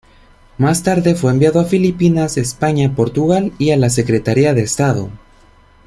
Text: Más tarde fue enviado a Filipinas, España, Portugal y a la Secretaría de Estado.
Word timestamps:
Más 0.57 0.81
tarde 0.81 1.13
fue 1.13 1.29
enviado 1.29 1.59
a 1.59 1.65
Filipinas, 1.65 2.35
España, 2.37 2.95
Portugal 2.95 3.53
y 3.59 3.69
a 3.69 3.77
la 3.77 3.91
Secretaría 3.91 4.55
de 4.55 4.63
Estado. 4.63 5.11